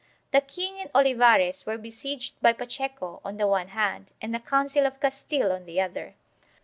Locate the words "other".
5.79-6.15